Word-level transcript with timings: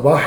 Sabah 0.00 0.20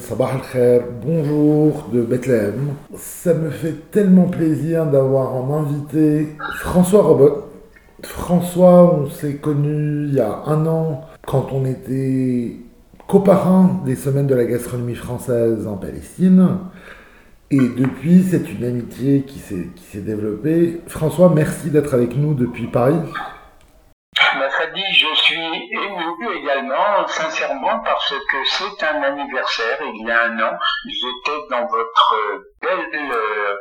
Sabah 0.00 0.30
al-Khair, 0.32 0.82
bonjour 1.00 1.90
de 1.92 2.02
Bethléem. 2.02 2.74
Ça 2.96 3.34
me 3.34 3.48
fait 3.48 3.88
tellement 3.92 4.24
plaisir 4.24 4.84
d'avoir 4.84 5.32
en 5.36 5.60
invité 5.60 6.30
François 6.56 7.02
Robot. 7.02 7.44
François, 8.02 8.92
on 8.92 9.08
s'est 9.08 9.36
connu 9.36 10.08
il 10.08 10.14
y 10.14 10.18
a 10.18 10.42
un 10.44 10.66
an 10.66 11.02
quand 11.24 11.52
on 11.52 11.66
était 11.66 12.56
coparrains 13.06 13.80
des 13.86 13.94
semaines 13.94 14.26
de 14.26 14.34
la 14.34 14.44
gastronomie 14.44 14.96
française 14.96 15.68
en 15.68 15.76
Palestine. 15.76 16.58
Et 17.52 17.60
depuis, 17.60 18.24
c'est 18.28 18.50
une 18.50 18.64
amitié 18.64 19.22
qui 19.22 19.38
s'est 19.38 20.00
développée. 20.00 20.80
François, 20.88 21.30
merci 21.32 21.70
d'être 21.70 21.94
avec 21.94 22.16
nous 22.16 22.34
depuis 22.34 22.66
Paris. 22.66 22.98
Fadi, 24.60 24.82
je 24.92 25.14
suis 25.14 25.36
ému 25.36 26.26
sincèrement, 27.08 27.80
parce 27.80 28.10
que 28.10 28.36
c'est 28.44 28.86
un 28.86 29.02
anniversaire. 29.02 29.78
Il 29.94 30.06
y 30.06 30.10
a 30.10 30.24
un 30.24 30.38
an, 30.40 30.58
j'étais 30.86 31.38
dans 31.50 31.66
votre 31.66 32.14
belle, 32.60 32.88
euh, 32.94 33.54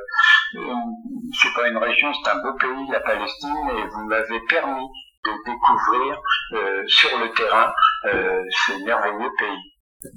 c'est 1.33 1.53
pas 1.55 1.67
une 1.67 1.77
région, 1.77 2.11
c'est 2.13 2.31
un 2.31 2.41
beau 2.41 2.53
pays, 2.57 2.87
la 2.91 2.99
Palestine, 3.01 3.69
et 3.77 3.87
vous 3.87 4.05
m'avez 4.07 4.39
permis 4.47 4.87
de 5.25 5.31
découvrir 5.45 6.21
euh, 6.53 6.83
sur 6.87 7.09
le 7.19 7.31
terrain 7.35 7.71
euh, 8.05 8.41
ce 8.49 8.85
merveilleux 8.85 9.31
pays. 9.37 10.11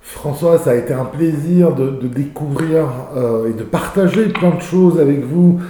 François, 0.00 0.58
ça 0.58 0.70
a 0.70 0.74
été 0.74 0.94
un 0.94 1.04
plaisir 1.04 1.74
de, 1.74 1.90
découvrir 2.06 2.88
et 3.46 3.52
de 3.52 3.64
partager 3.64 4.28
plein 4.28 4.52
de 4.52 4.62
choses 4.62 4.98
avec 4.98 5.20
vous 5.20 5.60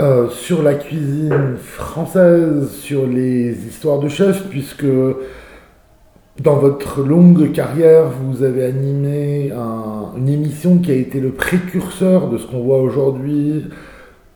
euh, 0.00 0.30
sur 0.30 0.62
la 0.62 0.74
cuisine 0.74 1.58
française, 1.58 2.72
sur 2.80 3.06
les 3.06 3.52
histoires 3.66 3.98
de 3.98 4.08
chefs, 4.08 4.48
puisque 4.48 4.86
dans 6.40 6.56
votre 6.56 7.02
longue 7.02 7.52
carrière, 7.52 8.04
vous 8.08 8.42
avez 8.42 8.64
animé 8.64 9.52
une 10.16 10.28
émission 10.28 10.78
qui 10.78 10.90
a 10.90 10.94
été 10.94 11.20
le 11.20 11.30
précurseur 11.30 12.28
de 12.28 12.38
ce 12.38 12.46
qu'on 12.46 12.62
voit 12.62 12.80
aujourd'hui, 12.80 13.64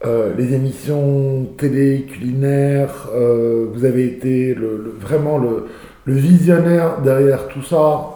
euh, 0.05 0.35
les 0.37 0.55
émissions 0.55 1.47
télé, 1.57 2.07
culinaires. 2.11 3.09
Euh, 3.15 3.67
vous 3.73 3.85
avez 3.85 4.05
été 4.05 4.57
vraiment 5.01 5.39
le, 5.39 5.67
le, 6.05 6.15
visionnaire 6.15 7.01
derrière 7.03 7.49
tout 7.49 7.63
ça, 7.63 8.13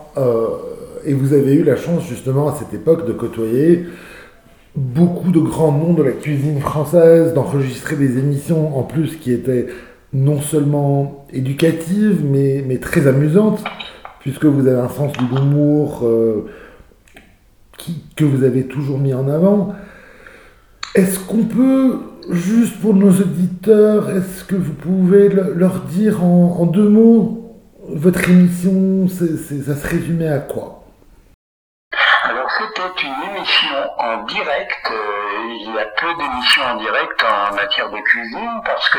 et 1.06 1.14
vous 1.14 1.32
avez 1.32 1.54
eu 1.54 1.62
la 1.62 1.76
chance 1.76 2.06
justement 2.06 2.48
à 2.48 2.54
cette 2.54 2.74
époque 2.74 3.06
de 3.06 3.12
côtoyer 3.12 3.86
beaucoup 4.76 5.30
de 5.30 5.40
grands 5.40 5.72
noms 5.72 5.94
de 5.94 6.02
la 6.02 6.12
cuisine 6.12 6.60
française, 6.60 7.34
d'enregistrer 7.34 7.96
des 7.96 8.18
émissions 8.18 8.78
en 8.78 8.82
plus 8.82 9.16
qui 9.16 9.32
étaient 9.32 9.66
non 10.12 10.40
seulement 10.40 11.26
éducatives, 11.32 12.24
mais, 12.24 12.78
très 12.78 13.06
amusantes, 13.06 13.62
puisque 14.20 14.44
vous 14.44 14.66
avez 14.66 14.80
un 14.80 14.88
sens 14.88 15.12
de 15.12 15.36
l'humour 15.36 16.00
euh, 16.04 16.46
que 18.16 18.24
vous 18.24 18.44
avez 18.44 18.64
toujours 18.64 18.98
mis 18.98 19.14
en 19.14 19.28
avant. 19.28 19.74
Est-ce 20.94 21.18
qu'on 21.20 21.44
peut, 21.44 21.98
juste 22.30 22.80
pour 22.80 22.94
nos 22.94 23.12
auditeurs, 23.12 24.10
est-ce 24.10 24.44
que 24.44 24.56
vous 24.56 24.72
pouvez 24.72 25.28
leur 25.28 25.82
dire 25.82 26.24
en 26.24 26.66
deux 26.66 26.88
mots, 26.88 27.56
votre 27.88 28.28
émission, 28.28 29.08
ça 29.08 29.76
se 29.76 29.86
résumait 29.86 30.28
à 30.28 30.38
quoi? 30.38 30.79
C'était 32.80 33.06
une 33.06 33.36
émission 33.36 33.90
en 33.98 34.22
direct. 34.24 34.90
Euh, 34.90 35.30
il 35.60 35.74
y 35.74 35.78
a 35.78 35.84
peu 35.84 36.14
d'émissions 36.14 36.62
en 36.64 36.76
direct 36.76 37.24
en 37.24 37.54
matière 37.54 37.90
de 37.90 37.98
cuisine 37.98 38.60
parce 38.64 38.88
que 38.90 38.98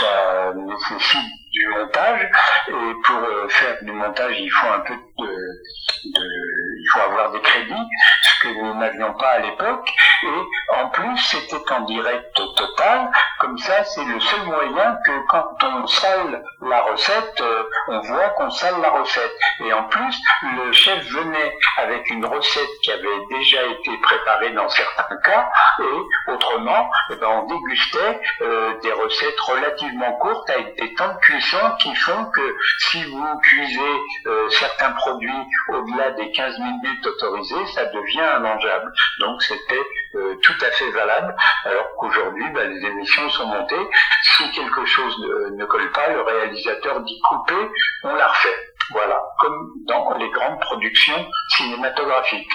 ça 0.00 0.52
nécessite 0.54 1.30
du 1.52 1.66
montage 1.68 2.28
et 2.68 2.94
pour 3.04 3.18
euh, 3.18 3.48
faire 3.48 3.76
du 3.82 3.92
montage 3.92 4.34
il 4.38 4.50
faut 4.50 4.68
un 4.68 4.80
peu 4.80 4.94
de, 4.94 5.62
il 6.04 6.86
faut 6.92 7.00
avoir 7.00 7.32
des 7.32 7.40
crédits 7.40 7.88
ce 8.22 8.42
que 8.42 8.54
nous 8.54 8.74
n'avions 8.74 9.12
pas 9.14 9.30
à 9.30 9.38
l'époque 9.40 9.90
et 10.22 10.80
en 10.80 10.88
plus 10.88 11.16
c'était 11.18 11.72
en 11.72 11.80
direct 11.82 12.34
total 12.34 13.10
comme 13.40 13.58
ça 13.58 13.84
c'est 13.84 14.04
le 14.04 14.20
seul 14.20 14.42
moyen 14.44 14.96
que 15.04 15.26
quand 15.28 15.56
on 15.62 15.86
sale 15.86 16.42
la 16.62 16.82
recette 16.82 17.40
euh, 17.40 17.62
on 17.88 18.00
voit 18.00 18.28
qu'on 18.30 18.50
sale 18.50 18.80
la 18.80 18.90
recette 18.90 19.32
et 19.64 19.72
en 19.72 19.84
plus 19.84 20.16
le 20.42 20.72
chef 20.72 21.04
venait 21.10 21.58
avec 21.78 22.08
une 22.10 22.24
recette 22.24 22.70
qui 22.82 22.92
avait 22.92 23.26
déjà 23.30 23.64
été 23.64 23.90
préparée 24.02 24.50
dans 24.52 24.68
certains 24.68 25.16
cas 25.24 25.50
et 25.80 26.32
autrement 26.32 26.90
eh 27.10 27.16
ben, 27.16 27.28
on 27.28 27.46
dégustait 27.46 28.20
euh, 28.42 28.78
des 28.82 28.92
recettes 28.92 29.40
relativement 29.40 30.12
courtes 30.14 30.48
avec 30.50 30.78
des 30.80 30.94
temps 30.94 31.12
de 31.12 31.18
cuisson 31.20 31.58
qui 31.80 31.94
font 31.94 32.26
que 32.26 32.56
si 32.90 33.02
vous 33.04 33.40
cuisez 33.40 34.00
euh, 34.26 34.48
certains 34.50 34.90
produits 34.92 35.46
au-delà 35.68 36.10
des 36.12 36.30
15 36.30 36.58
minutes 36.58 37.06
autorisées, 37.06 37.66
ça 37.74 37.86
devient 37.86 38.26
immangeable. 38.38 38.92
Donc 39.20 39.42
c'était 39.42 39.84
euh, 40.16 40.36
tout 40.42 40.54
à 40.60 40.70
fait 40.72 40.90
valable, 40.90 41.34
alors 41.64 41.88
qu'aujourd'hui, 41.98 42.44
bah, 42.52 42.64
les 42.64 42.84
émissions 42.86 43.29
sont 43.30 43.46
montées. 43.46 43.88
Si 44.22 44.50
quelque 44.50 44.84
chose 44.86 45.14
ne, 45.56 45.64
colle 45.64 45.90
pas, 45.92 46.12
le 46.12 46.22
réalisateur 46.22 47.00
dit 47.02 47.18
couper, 47.28 47.68
on 48.04 48.14
la 48.14 48.26
refait. 48.26 48.48
Voilà, 48.92 49.20
comme 49.38 49.70
dans 49.86 50.16
les 50.18 50.30
grandes 50.30 50.58
productions 50.60 51.26
cinématographiques. 51.56 52.48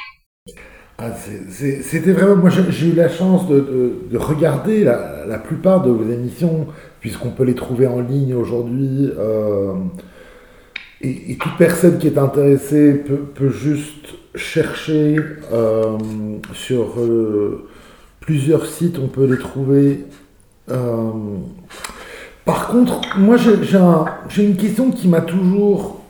Ah, 0.98 1.12
c'était 1.12 2.12
vraiment. 2.12 2.36
Moi, 2.36 2.50
j'ai 2.50 2.88
eu 2.88 2.94
la 2.94 3.10
chance 3.10 3.48
de, 3.48 4.18
regarder 4.18 4.84
la, 4.84 5.26
la, 5.26 5.38
plupart 5.38 5.82
de 5.82 5.92
vos 5.92 6.10
émissions 6.10 6.68
puisqu'on 7.06 7.30
peut 7.30 7.44
les 7.44 7.54
trouver 7.54 7.86
en 7.86 8.02
ligne 8.02 8.34
aujourd'hui. 8.34 9.12
Euh, 9.16 9.76
et, 11.02 11.38
toute 11.38 11.56
personne 11.56 12.00
qui 12.00 12.08
est 12.08 12.18
intéressée 12.18 13.04
peut, 13.36 13.50
juste 13.50 14.08
chercher 14.34 15.18
euh, 15.54 16.00
sur 16.54 17.00
euh, 17.00 17.68
plusieurs 18.22 18.66
sites, 18.66 18.98
on 18.98 19.08
peut 19.08 19.26
les 19.26 19.38
trouver. 19.38 20.06
Par 22.46 22.68
contre, 22.68 23.18
moi 23.18 23.38
j'ai 23.38 24.44
une 24.44 24.58
question 24.58 24.92
qui 24.92 25.08
m'a 25.08 25.22
toujours 25.22 26.02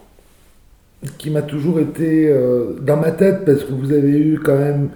qui 1.18 1.30
m'a 1.30 1.42
toujours 1.42 1.80
été 1.80 2.34
dans 2.82 2.98
ma 2.98 3.12
tête 3.12 3.46
parce 3.46 3.64
que 3.64 3.72
vous 3.72 3.92
avez 3.92 4.18
eu 4.18 4.40
quand 4.44 4.58
même 4.58 4.90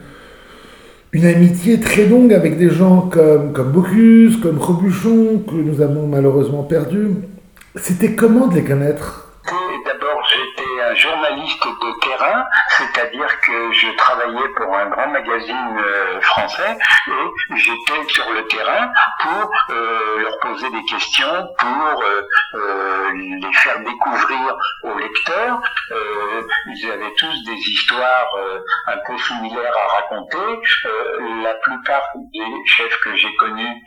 une 1.12 1.26
amitié 1.26 1.80
très 1.80 2.06
longue 2.06 2.34
avec 2.34 2.58
des 2.58 2.70
gens 2.70 3.02
comme, 3.02 3.52
comme 3.54 3.72
Bocuse, 3.72 4.38
comme 4.42 4.60
Robuchon, 4.60 5.44
que 5.48 5.56
nous 5.56 5.82
avons 5.82 6.06
malheureusement 6.08 6.64
perdu. 6.64 7.10
C'était 7.76 8.14
comment 8.16 8.48
de 8.48 8.56
les 8.56 8.64
connaître? 8.64 9.28
D'abord, 9.86 10.22
j'étais 10.30 10.70
un 10.82 10.96
journaliste 10.96 11.64
de 11.64 12.00
terrain, 12.08 12.44
c'est-à-dire 12.80 13.42
que 13.42 13.74
je 13.74 13.96
travaillais 13.98 14.48
pour 14.56 14.74
un 14.76 14.86
grand 14.88 15.08
magazine 15.08 15.78
euh, 15.78 16.22
français 16.22 16.78
et 17.08 17.56
j'étais 17.58 18.04
sur 18.08 18.32
le 18.32 18.46
terrain 18.48 18.90
pour 19.22 19.52
euh, 19.72 20.20
leur 20.20 20.40
poser 20.40 20.70
des 20.70 20.84
questions, 20.86 21.48
pour 21.58 22.04
euh, 22.04 23.12
les 23.14 23.54
faire 23.54 23.80
découvrir 23.80 24.56
aux 24.84 24.98
lecteurs. 24.98 25.62
ils 26.68 26.92
avaient 26.92 27.14
tous 27.18 27.44
des 27.46 27.58
histoires 27.58 28.28
un 28.88 28.98
peu 29.06 29.18
similaires 29.18 29.76
à 29.76 30.02
raconter. 30.02 30.62
la 31.44 31.54
plupart 31.56 32.04
des 32.34 32.52
chefs 32.66 33.00
que 33.02 33.16
j'ai 33.16 33.36
connus 33.36 33.84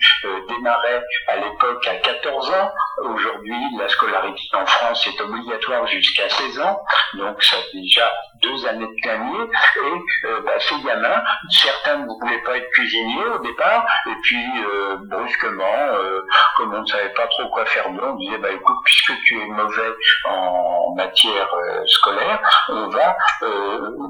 démarraient 0.48 1.02
à 1.28 1.36
l'époque 1.36 1.86
à 1.86 1.94
14 1.96 2.50
ans. 2.50 2.72
Aujourd'hui, 3.04 3.62
la 3.78 3.88
scolarité 3.88 4.42
en 4.52 4.66
France 4.66 5.06
est 5.06 5.20
obligatoire 5.20 5.86
jusqu'à 5.86 6.28
16 6.28 6.60
ans, 6.60 6.80
donc 7.14 7.42
ça 7.42 7.56
fait 7.56 7.78
déjà 7.78 8.10
deux 8.42 8.66
années 8.66 8.81
et 8.82 10.26
euh, 10.26 10.40
bah, 10.44 10.52
ces 10.58 10.80
gamins, 10.82 11.22
certains 11.50 11.98
ne 11.98 12.06
voulaient 12.06 12.42
pas 12.42 12.56
être 12.56 12.70
cuisiniers 12.70 13.24
au 13.26 13.38
départ, 13.38 13.86
et 14.06 14.14
puis 14.22 14.44
euh, 14.64 14.96
brusquement, 15.04 15.64
euh, 15.64 16.20
comme 16.56 16.74
on 16.74 16.80
ne 16.82 16.86
savait 16.86 17.12
pas 17.14 17.26
trop 17.28 17.48
quoi 17.48 17.64
faire 17.66 17.90
d'eux, 17.90 18.02
on 18.02 18.14
disait 18.16 18.38
bah 18.38 18.50
écoute, 18.50 18.76
puisque 18.84 19.12
tu 19.24 19.40
es 19.40 19.46
mauvais 19.46 19.92
en 20.28 20.94
matière 20.96 21.48
scolaire, 21.86 22.40
on 22.68 22.88
va, 22.88 23.16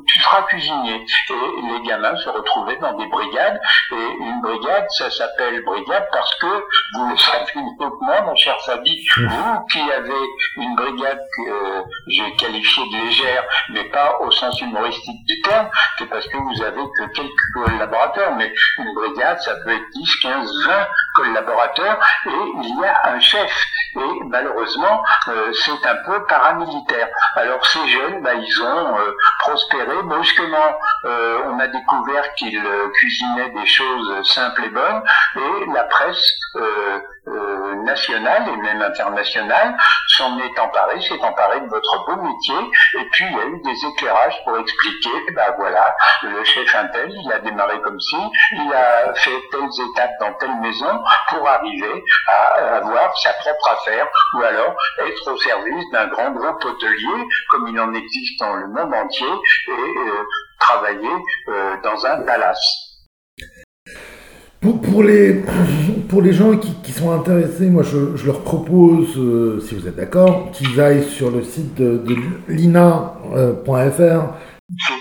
tu 0.06 0.21
seras 0.21 0.43
cuisinier. 0.43 1.05
Et 1.31 1.73
les 1.73 1.82
gamins 1.87 2.17
se 2.17 2.29
retrouvaient 2.29 2.76
dans 2.76 2.94
des 2.94 3.06
brigades, 3.06 3.61
et 3.93 4.06
une 4.20 4.41
brigade, 4.43 4.87
ça 4.91 5.11
s'appelle 5.11 5.64
brigade 5.64 6.06
parce 6.12 6.35
que 6.37 6.47
vous 6.94 7.11
le 7.11 7.17
savez 7.17 7.44
mieux 7.56 7.76
que 7.79 8.05
moi, 8.05 8.20
mon 8.23 8.35
cher 8.37 8.58
Fabi, 8.64 9.05
vous 9.17 9.67
qui 9.70 9.81
avez 9.81 10.26
une 10.56 10.75
brigade 10.75 11.20
que 11.37 11.85
j'ai 12.08 12.37
qualifiée 12.37 12.85
de 12.91 13.06
légère, 13.06 13.44
mais 13.70 13.85
pas 13.85 14.19
au 14.20 14.31
sens 14.31 14.62
humoristique 14.62 15.25
du 15.26 15.41
terme, 15.43 15.69
c'est 15.99 16.06
parce 16.06 16.26
que 16.26 16.37
vous 16.37 16.62
avez 16.62 16.82
que 16.99 17.05
quelques 17.14 17.53
collaborateurs, 17.55 18.35
mais 18.37 18.53
une 18.79 18.94
brigade, 18.94 19.41
ça 19.41 19.55
peut 19.64 19.73
être 19.73 19.91
10, 19.94 20.17
15, 20.23 20.50
20 20.67 20.87
collaborateurs 21.14 21.99
et 22.26 22.31
il 22.62 22.81
y 22.81 22.85
a 22.85 23.12
un 23.12 23.20
chef. 23.20 23.50
Et 23.94 24.25
malheureusement, 24.26 25.05
euh, 25.29 25.53
c'est 25.53 25.87
un 25.87 25.97
peu 26.06 26.25
paramilitaire. 26.26 27.09
Alors 27.37 27.64
ces 27.67 27.87
jeunes, 27.88 28.23
bah, 28.23 28.35
ils 28.35 28.62
ont 28.62 28.99
euh, 28.99 29.12
prospéré 29.41 30.03
brusquement. 30.05 30.79
Euh, 31.05 31.43
on 31.47 31.59
a 31.59 31.67
découvert 31.67 32.35
qu'ils 32.35 32.62
cuisinaient 32.94 33.50
des 33.50 33.67
choses 33.67 34.26
simples 34.32 34.64
et 34.64 34.70
bonnes 34.70 35.03
et 35.37 35.73
la 35.75 35.85
presse 35.85 36.32
nationale 37.84 38.44
et 38.49 38.56
même 38.56 38.82
internationale 38.82 39.76
s'en 40.08 40.38
est 40.38 40.58
emparée, 40.58 41.00
s'est 41.00 41.20
emparée 41.20 41.61
de 41.61 41.69
votre 41.69 42.06
beau 42.06 42.23
métier. 42.23 42.55
Et 43.00 43.05
puis 43.12 43.26
il 43.31 43.37
y 43.37 43.40
a 43.40 43.46
eu 43.46 43.61
des 43.62 43.87
éclairages 43.88 44.43
pour 44.44 44.58
expliquer, 44.58 45.32
bah 45.34 45.55
voilà, 45.56 45.94
le 46.23 46.44
chef 46.44 46.75
Intel, 46.75 47.11
il 47.11 47.32
a 47.32 47.38
démarré 47.40 47.81
comme 47.82 48.00
si, 48.00 48.17
il 48.52 48.73
a 48.73 49.14
fait 49.14 49.40
telles 49.50 49.88
étapes 49.90 50.12
dans 50.20 50.32
telle 50.34 50.56
maison 50.61 51.02
pour 51.29 51.49
arriver 51.49 52.05
à 52.29 52.76
avoir 52.76 53.17
sa 53.19 53.32
propre 53.34 53.73
affaire 53.73 54.08
ou 54.35 54.43
alors 54.43 54.75
être 55.06 55.32
au 55.32 55.37
service 55.38 55.85
d'un 55.93 56.06
grand 56.08 56.31
groupe 56.31 56.64
hôtelier 56.64 57.26
comme 57.50 57.69
il 57.69 57.78
en 57.81 57.93
existe 57.94 58.40
dans 58.40 58.55
le 58.55 58.69
monde 58.69 58.94
entier 58.94 59.26
et 59.26 59.70
euh, 59.70 60.25
travailler 60.61 61.17
euh, 61.49 61.76
dans 61.82 62.06
un 62.06 62.23
palace. 62.23 62.93
Pour, 64.61 65.02
les, 65.02 65.43
pour 66.12 66.20
les 66.20 66.35
gens 66.35 66.59
qui, 66.59 66.93
sont 66.93 67.11
intéressés, 67.11 67.70
moi 67.70 67.82
je, 67.82 68.26
leur 68.26 68.43
propose, 68.43 69.17
euh, 69.17 69.61
si 69.61 69.75
vous 69.75 69.88
êtes 69.88 69.97
d'accord, 69.97 70.50
qu'ils 70.53 70.79
aillent 70.79 71.09
sur 71.09 71.31
le 71.31 71.43
site 71.43 71.75
de, 71.75 72.05
lina.fr 72.49 74.20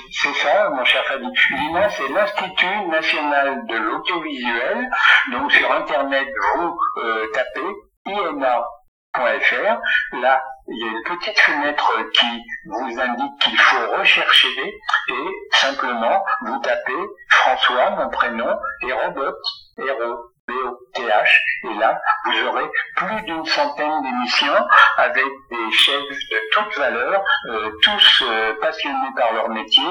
c'est 0.09 0.33
ça, 0.41 0.69
mon 0.69 0.83
cher 0.85 1.03
Fadi. 1.05 1.25
L'INA, 1.25 1.89
c'est 1.89 2.07
l'Institut 2.13 2.87
national 2.89 3.65
de 3.67 3.75
l'audiovisuel. 3.75 4.89
Donc 5.33 5.51
sur 5.51 5.71
Internet, 5.71 6.27
vous 6.55 6.77
euh, 7.03 7.25
tapez 7.33 7.67
INA.fr. 8.05 9.79
Là, 10.21 10.41
il 10.67 10.77
y 10.77 10.83
a 10.83 10.91
une 10.91 11.17
petite 11.17 11.39
fenêtre 11.39 11.91
qui 12.13 12.43
vous 12.65 12.99
indique 12.99 13.39
qu'il 13.41 13.57
faut 13.57 13.97
rechercher 13.99 14.79
et 15.09 15.27
simplement 15.53 16.23
vous 16.45 16.59
tapez 16.59 17.01
François, 17.29 17.91
mon 17.91 18.09
prénom, 18.09 18.55
et 18.87 18.93
Robot, 18.93 19.35
héros. 19.77 20.31
BOTH. 20.51 21.29
Et 21.63 21.73
là, 21.79 22.01
vous 22.25 22.47
aurez 22.47 22.65
plus 22.95 23.21
d'une 23.23 23.45
centaine 23.45 24.01
d'émissions 24.01 24.67
avec 24.97 25.25
des 25.49 25.71
chefs 25.71 26.01
de 26.31 26.39
toutes 26.51 26.77
valeurs, 26.77 27.23
euh, 27.49 27.71
tous 27.81 28.23
euh, 28.23 28.53
passionnés 28.59 29.11
par 29.15 29.33
leur 29.33 29.49
métier, 29.49 29.83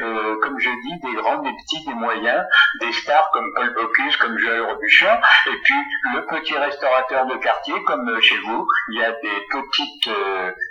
euh, 0.00 0.36
comme 0.42 0.58
je 0.58 0.68
dis, 0.70 1.00
des 1.02 1.14
grands, 1.14 1.38
des 1.38 1.52
petits, 1.52 1.84
des 1.86 1.94
moyens, 1.94 2.44
des 2.80 2.92
stars 2.92 3.30
comme 3.32 3.52
Paul 3.54 3.74
Bocuse, 3.74 4.16
comme 4.16 4.38
Joël 4.38 4.62
Robuchon, 4.62 5.18
et 5.46 5.56
puis 5.64 5.74
le 6.14 6.26
petit 6.26 6.56
restaurateur 6.56 7.26
de 7.26 7.36
quartier 7.36 7.74
comme 7.84 8.20
chez 8.20 8.38
vous. 8.38 8.66
Il 8.90 9.00
y 9.00 9.04
a 9.04 9.12
des 9.12 9.46
petites, 9.50 10.10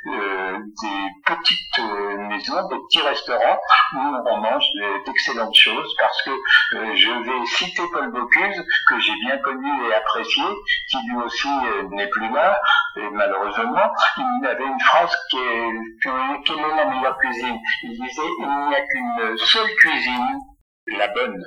des 0.05 1.09
petites 1.25 1.79
maisons, 2.29 2.67
des 2.69 2.77
petits 2.87 3.01
restaurants 3.01 3.59
où 3.93 3.99
on 4.25 4.37
mange 4.37 4.65
d'excellentes 5.05 5.55
choses 5.55 5.95
parce 5.99 6.21
que 6.23 6.31
je 6.95 7.09
vais 7.09 7.45
citer 7.45 7.83
Paul 7.93 8.11
Bocuse 8.11 8.63
que 8.89 8.99
j'ai 8.99 9.13
bien 9.25 9.36
connu 9.41 9.69
et 9.87 9.93
apprécié, 9.93 10.43
qui 10.89 10.97
lui 11.07 11.17
aussi 11.25 11.47
euh, 11.47 11.83
n'est 11.91 12.09
plus 12.09 12.29
là, 12.33 12.59
et 12.97 13.09
malheureusement, 13.11 13.91
il 14.17 14.47
avait 14.47 14.65
une 14.65 14.79
phrase 14.79 15.15
qui 15.29 15.37
est, 15.37 15.71
quelle 16.45 16.59
est 16.59 16.75
la 16.75 16.85
meilleure 16.85 17.17
cuisine 17.17 17.57
Il 17.83 17.91
disait, 17.91 18.29
il 18.39 18.67
n'y 18.69 18.75
a 18.75 18.81
qu'une 18.81 19.37
seule 19.37 19.69
cuisine, 19.75 20.39
la 20.87 21.07
bonne. 21.09 21.43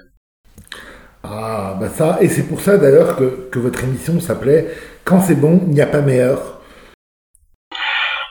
Ah, 1.22 1.74
bah 1.78 1.88
ça, 1.88 2.18
et 2.20 2.28
c'est 2.28 2.48
pour 2.48 2.60
ça 2.60 2.78
d'ailleurs 2.78 3.16
que, 3.16 3.48
que 3.50 3.58
votre 3.58 3.84
émission 3.84 4.18
s'appelait 4.20 4.74
Quand 5.04 5.20
c'est 5.20 5.34
bon, 5.34 5.60
il 5.66 5.74
n'y 5.74 5.82
a 5.82 5.86
pas 5.86 6.00
meilleur. 6.00 6.60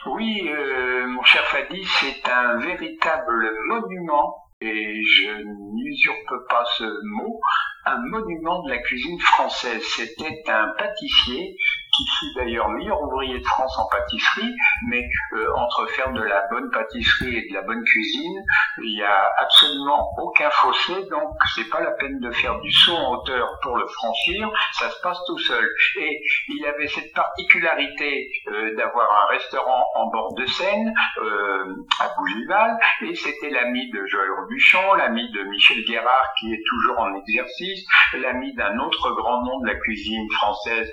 Oui, 0.06 0.50
euh, 0.52 1.06
mon 1.06 1.22
cher 1.22 1.42
Fadi, 1.44 1.84
c'est 1.84 2.28
un 2.28 2.58
véritable 2.58 3.50
monument 3.68 4.49
et 4.60 5.02
je 5.02 5.42
n'usurpe 5.74 6.48
pas 6.48 6.64
ce 6.76 6.84
mot, 6.84 7.40
un 7.86 7.98
monument 8.08 8.62
de 8.62 8.70
la 8.70 8.78
cuisine 8.78 9.18
française. 9.20 9.82
C'était 9.96 10.42
un 10.48 10.68
pâtissier 10.76 11.56
qui 12.00 12.10
fut 12.18 12.34
d'ailleurs 12.36 12.68
meilleur 12.68 13.02
ouvrier 13.02 13.38
de 13.38 13.44
France 13.44 13.76
en 13.78 13.86
pâtisserie, 13.88 14.54
mais 14.88 15.08
euh, 15.34 15.46
entre 15.56 15.86
faire 15.88 16.12
de 16.12 16.22
la 16.22 16.46
bonne 16.50 16.70
pâtisserie 16.70 17.36
et 17.36 17.48
de 17.48 17.54
la 17.54 17.62
bonne 17.62 17.82
cuisine, 17.84 18.42
il 18.82 18.96
n'y 18.96 19.02
a 19.02 19.30
absolument 19.38 20.10
aucun 20.18 20.50
fossé, 20.50 20.94
donc 21.10 21.34
c'est 21.54 21.68
pas 21.68 21.80
la 21.80 21.92
peine 21.92 22.18
de 22.20 22.30
faire 22.30 22.58
du 22.60 22.72
saut 22.72 22.96
en 22.96 23.14
hauteur 23.14 23.48
pour 23.62 23.76
le 23.76 23.86
franchir, 23.86 24.50
ça 24.72 24.90
se 24.90 25.00
passe 25.02 25.18
tout 25.26 25.38
seul. 25.38 25.68
Et 26.00 26.20
il 26.48 26.66
avait 26.66 26.88
cette 26.88 27.12
particularité 27.12 28.30
euh, 28.48 28.76
d'avoir 28.76 29.08
un 29.24 29.26
restaurant 29.34 29.84
en 29.94 30.06
bord 30.10 30.34
de 30.34 30.46
Seine, 30.46 30.92
euh, 31.22 31.74
à 32.00 32.08
Bougival, 32.16 32.78
et 33.02 33.14
c'était 33.14 33.50
l'ami 33.50 33.90
de 33.90 34.06
Joël 34.06 34.30
Robuchon, 34.38 34.94
l'ami 34.94 35.30
de 35.32 35.42
Michel 35.44 35.84
Guérard 35.84 36.32
qui 36.38 36.52
est 36.52 36.62
toujours 36.66 37.00
en 37.00 37.14
exercice, 37.14 37.86
l'ami 38.14 38.54
d'un 38.54 38.78
autre 38.78 39.10
grand 39.12 39.44
nom 39.44 39.60
de 39.60 39.66
la 39.66 39.74
cuisine 39.74 40.26
française, 40.38 40.90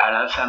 Alain 0.00 0.28
saint 0.28 0.43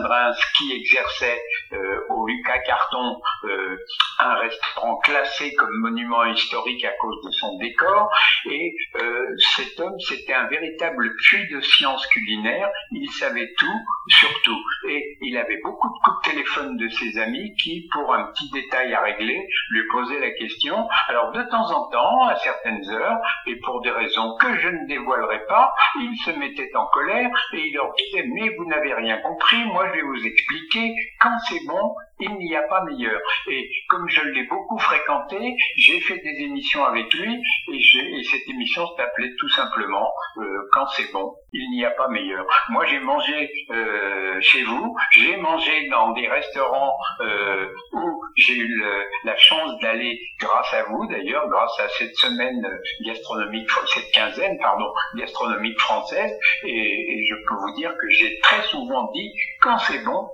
qui 0.57 0.73
exerçait 0.73 1.41
euh, 1.73 1.99
au 2.09 2.27
Lucas 2.27 2.59
Carton 2.59 3.21
euh, 3.43 3.77
un 4.19 4.35
restaurant 4.35 4.97
classé 4.97 5.53
comme 5.55 5.73
monument 5.79 6.25
historique 6.25 6.83
à 6.85 6.91
cause 6.99 7.23
de 7.25 7.31
son 7.31 7.57
décor. 7.57 8.09
Et 8.49 8.75
euh, 8.95 9.35
cet 9.55 9.79
homme, 9.79 9.99
c'était 9.99 10.33
un 10.33 10.47
véritable 10.47 11.15
puits 11.15 11.47
de 11.51 11.61
science 11.61 12.05
culinaire. 12.07 12.69
Il 12.91 13.09
savait 13.11 13.53
tout, 13.57 13.79
surtout. 14.07 14.61
Et 14.89 15.17
il 15.21 15.37
avait 15.37 15.59
beaucoup 15.63 15.87
de 15.87 16.03
coups 16.03 16.27
de 16.27 16.31
téléphone 16.31 16.77
de 16.77 16.89
ses 16.89 17.17
amis 17.19 17.53
qui, 17.61 17.87
pour 17.91 18.13
un 18.13 18.31
petit 18.31 18.49
détail 18.51 18.93
à 18.93 19.01
régler, 19.01 19.47
lui 19.69 19.81
posaient 19.91 20.19
la 20.19 20.31
question. 20.31 20.87
Alors 21.07 21.31
de 21.31 21.43
temps 21.43 21.71
en 21.71 21.89
temps, 21.89 22.27
à 22.27 22.35
certaines 22.37 22.89
heures, 22.89 23.17
et 23.47 23.55
pour 23.57 23.81
des 23.81 23.91
raisons 23.91 24.35
que 24.37 24.57
je 24.57 24.67
ne 24.67 24.87
dévoilerai 24.87 25.45
pas, 25.47 25.73
il 25.99 26.15
se 26.25 26.31
mettait 26.31 26.71
en 26.75 26.85
colère 26.87 27.29
et 27.53 27.67
il 27.67 27.73
leur 27.73 27.93
disait 27.93 28.25
mais 28.33 28.49
vous 28.57 28.65
n'avez 28.65 28.93
rien 28.93 29.17
compris, 29.17 29.63
moi 29.75 29.89
je 29.89 29.95
vais 29.95 30.03
vous 30.03 30.25
expliquer, 30.25 30.95
quand 31.19 31.37
c'est 31.49 31.65
bon, 31.67 31.95
il 32.19 32.33
n'y 32.37 32.55
a 32.55 32.63
pas 32.63 32.83
meilleur. 32.83 33.19
Et 33.49 33.69
comme 33.89 34.07
je 34.09 34.21
l'ai 34.21 34.43
beaucoup 34.43 34.77
fréquenté, 34.79 35.55
j'ai 35.77 35.99
fait 35.99 36.17
des 36.17 36.43
émissions 36.43 36.83
avec 36.85 37.13
lui 37.13 37.41
et, 37.71 38.23
cette 38.23 38.47
émission 38.49 38.85
s'appelait 38.95 39.33
tout 39.37 39.49
simplement 39.49 40.13
euh, 40.37 40.69
Quand 40.71 40.87
c'est 40.87 41.11
bon, 41.11 41.35
il 41.53 41.69
n'y 41.71 41.85
a 41.85 41.91
pas 41.91 42.07
meilleur. 42.07 42.45
Moi 42.69 42.85
j'ai 42.85 42.99
mangé 42.99 43.51
euh, 43.71 44.39
chez 44.41 44.63
vous, 44.63 44.95
j'ai 45.11 45.37
mangé 45.37 45.87
dans 45.89 46.11
des 46.11 46.27
restaurants 46.27 46.93
euh, 47.21 47.67
où 47.93 48.21
j'ai 48.35 48.57
eu 48.57 48.83
la 49.23 49.35
chance 49.37 49.79
d'aller 49.81 50.19
grâce 50.39 50.73
à 50.73 50.83
vous 50.83 51.07
d'ailleurs, 51.07 51.47
grâce 51.49 51.79
à 51.79 51.89
cette 51.89 52.15
semaine 52.15 52.65
gastronomique, 53.05 53.69
cette 53.93 54.11
quinzaine, 54.11 54.57
pardon, 54.59 54.91
gastronomique 55.15 55.79
française 55.79 56.31
et, 56.63 56.69
et 56.69 57.25
je 57.25 57.35
peux 57.47 57.55
vous 57.55 57.73
dire 57.75 57.91
que 57.91 58.09
j'ai 58.09 58.39
très 58.39 58.61
souvent 58.63 59.11
dit 59.11 59.31
quand 59.61 59.77
c'est 59.79 60.03
bon, 60.03 60.29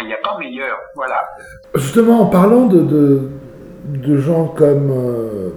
il 0.00 0.06
n'y 0.06 0.14
a 0.14 0.18
pas 0.22 0.38
meilleur. 0.38 0.76
Voilà. 0.94 1.22
Justement, 1.74 2.20
en 2.20 2.26
parlant 2.26 2.66
de, 2.66 3.30
de, 3.86 4.18
gens 4.18 4.46
comme, 4.46 4.90
euh, 4.90 5.50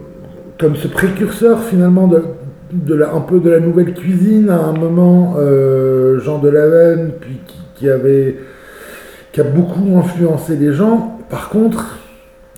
comme 0.60 0.76
ce 0.76 0.88
précurseur 0.88 1.64
finalement 1.64 2.08
de, 2.08 2.24
de 2.72 2.96
la, 2.96 3.14
un 3.14 3.22
peu 3.22 3.40
de 3.40 3.50
la 3.50 3.60
nouvelle 3.60 3.94
cuisine, 3.94 4.50
à 4.50 4.60
un 4.60 4.74
moment, 4.74 5.36
euh, 5.38 6.20
Jean 6.20 6.40
Delaveine, 6.40 7.14
puis 7.20 7.40
qui, 7.76 7.90
avait, 7.90 8.38
qui 9.32 9.42
a 9.42 9.44
beaucoup 9.44 9.98
influencé 9.98 10.56
les 10.56 10.74
gens. 10.74 11.20
Par 11.30 11.50
contre, 11.50 11.98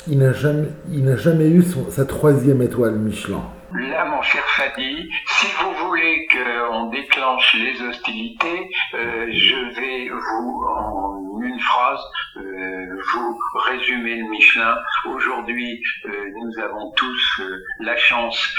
il 0.08 0.20
n'a 0.20 0.34
jamais, 0.34 0.70
il 0.92 1.18
jamais 1.18 1.50
eu 1.50 1.64
sa 1.90 2.06
troisième 2.06 2.62
étoile 2.62 2.96
Michelin. 2.96 3.42
Là, 3.74 4.06
mon 4.06 4.22
cher 4.24 4.44
Fadi, 4.58 5.08
si 5.28 5.48
vous 5.62 5.86
voulez 5.86 6.28
qu'on 6.28 6.86
déclenche 6.88 7.56
les 7.56 7.88
hostilités, 7.88 8.68
euh, 8.96 9.28
je 9.32 9.80
vais 9.80 10.10
vous, 10.10 10.66
en 10.68 11.29
phrase, 11.60 12.00
euh, 12.38 13.02
vous 13.14 13.40
résumer 13.68 14.16
le 14.16 14.30
Michelin. 14.30 14.78
Aujourd'hui, 15.06 15.82
euh, 16.06 16.32
nous 16.36 16.64
avons 16.64 16.92
tous 16.92 17.42
la 17.80 17.96
chance 17.98 18.54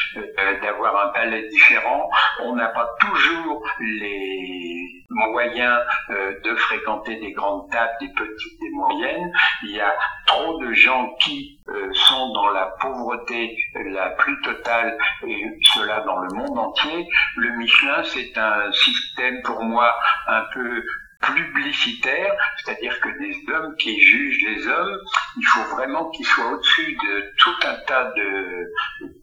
d'avoir 0.62 1.08
un 1.08 1.12
palais 1.12 1.48
différent. 1.48 2.08
On 2.42 2.54
n'a 2.54 2.68
pas 2.68 2.88
toujours 3.00 3.62
les 3.80 5.04
moyens 5.10 5.80
de 6.44 6.54
fréquenter 6.54 7.16
des 7.16 7.32
grandes 7.32 7.70
tables, 7.70 7.92
des 8.00 8.08
petites, 8.08 8.60
des 8.60 8.70
moyennes. 8.70 9.32
Il 9.64 9.70
y 9.72 9.80
a 9.80 9.92
trop 10.26 10.58
de 10.58 10.72
gens 10.72 11.14
qui 11.20 11.58
sont 11.92 12.32
dans 12.32 12.50
la 12.50 12.66
pauvreté 12.80 13.56
la 13.74 14.10
plus 14.10 14.40
totale 14.42 14.96
et 15.26 15.44
cela 15.74 16.00
dans 16.00 16.20
le 16.20 16.28
monde 16.34 16.58
entier. 16.58 17.08
Le 17.36 17.56
Michelin, 17.56 18.02
c'est 18.04 18.36
un 18.38 18.70
système 18.72 19.42
pour 19.42 19.62
moi 19.64 19.94
un 20.26 20.42
peu 20.52 20.82
publicitaire, 21.20 22.32
c'est-à-dire 22.56 22.98
que 23.00 23.08
des 23.18 23.52
hommes 23.52 23.76
qui 23.76 24.00
jugent 24.00 24.42
les 24.42 24.66
hommes, 24.66 24.98
il 25.36 25.46
faut 25.46 25.76
vraiment 25.76 26.10
qu'ils 26.10 26.26
soient 26.26 26.52
au-dessus 26.52 26.96
de 27.02 27.32
tout 27.38 27.54
un 27.64 27.76
tas 27.86 28.12
de 28.16 28.72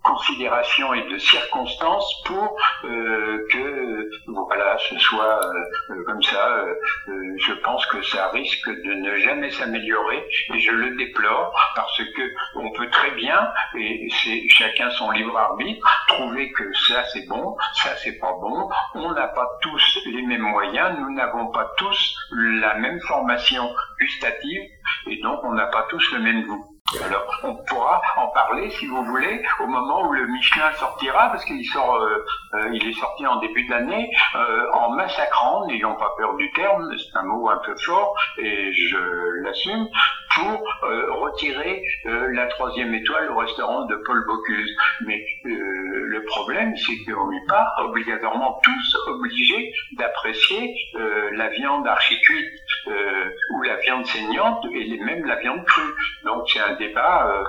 considération 0.03 0.93
et 0.93 1.03
de 1.09 1.17
circonstances 1.17 2.13
pour 2.25 2.57
euh, 2.85 3.47
que 3.51 4.09
voilà 4.27 4.77
ce 4.89 4.97
soit 4.99 5.39
euh, 5.43 6.03
comme 6.05 6.21
ça. 6.23 6.63
je 7.07 7.53
pense 7.63 7.85
que 7.87 8.01
ça 8.03 8.29
risque 8.29 8.69
de 8.69 8.93
ne 8.93 9.17
jamais 9.17 9.51
s'améliorer 9.51 10.25
et 10.53 10.59
je 10.59 10.71
le 10.71 10.95
déplore 10.95 11.53
parce 11.75 11.97
que 11.97 12.21
on 12.55 12.71
peut 12.71 12.89
très 12.89 13.11
bien 13.11 13.51
et 13.77 14.07
c'est 14.23 14.47
chacun 14.49 14.89
son 14.91 15.11
libre 15.11 15.37
arbitre 15.37 15.85
trouver 16.07 16.51
que 16.51 16.73
ça 16.87 17.03
c'est 17.11 17.27
bon, 17.27 17.55
ça 17.75 17.95
c'est 17.97 18.17
pas 18.19 18.33
bon. 18.41 18.69
On 18.95 19.11
n'a 19.11 19.27
pas 19.27 19.47
tous 19.61 19.99
les 20.07 20.21
mêmes 20.21 20.41
moyens, 20.41 20.97
nous 20.99 21.13
n'avons 21.13 21.47
pas 21.47 21.71
tous 21.77 22.15
la 22.31 22.75
même 22.75 22.99
formation 23.01 23.69
gustative 23.99 24.61
et 25.09 25.19
donc 25.21 25.39
on 25.43 25.53
n'a 25.53 25.67
pas 25.67 25.85
tous 25.89 26.11
le 26.11 26.19
même 26.19 26.43
goût. 26.45 26.77
Alors, 27.03 27.27
on 27.43 27.55
pourra 27.65 28.01
en 28.15 28.27
parler, 28.27 28.69
si 28.71 28.87
vous 28.87 29.03
voulez, 29.03 29.43
au 29.59 29.67
moment 29.67 30.07
où 30.07 30.13
le 30.13 30.25
Michelin 30.27 30.71
sortira, 30.73 31.29
parce 31.29 31.43
qu'il 31.43 31.65
sort, 31.65 31.95
euh, 31.95 32.25
euh, 32.53 32.69
il 32.71 32.87
est 32.87 32.93
sorti 32.93 33.27
en 33.27 33.41
début 33.41 33.67
d'année, 33.67 34.09
euh, 34.35 34.71
en 34.71 34.91
massacrant, 34.91 35.67
n'ayons 35.67 35.95
pas 35.95 36.13
peur 36.17 36.35
du 36.35 36.49
terme, 36.53 36.89
c'est 36.97 37.17
un 37.17 37.23
mot 37.23 37.49
un 37.49 37.57
peu 37.57 37.75
fort, 37.85 38.15
et 38.37 38.71
je 38.73 38.97
l'assume, 39.43 39.87
pour 40.35 40.63
retirer 40.83 41.81
la 42.05 42.45
troisième 42.45 42.93
étoile 42.93 43.31
au 43.31 43.37
restaurant 43.37 43.85
de 43.85 43.95
Paul 44.05 44.23
Bocuse. 44.27 44.77
Mais 45.05 45.25
le 45.43 46.23
problème, 46.25 46.75
c'est 46.77 47.11
qu'on 47.11 47.31
n'est 47.31 47.45
pas 47.47 47.73
obligatoirement 47.79 48.59
tous 48.63 48.97
obligés 49.07 49.73
d'apprécier 49.93 50.75
la 51.31 51.49
viande 51.49 51.87
archicuite 51.87 52.51
ou 53.51 53.61
la 53.63 53.75
viande 53.77 54.05
saignante, 54.05 54.65
et 54.73 55.03
même 55.03 55.25
la 55.25 55.39
viande 55.39 55.63
crue. 55.65 55.93
Donc 56.25 56.43
c'est 56.51 56.59
un 56.59 56.75
débat 56.77 57.27
euh, 57.27 57.43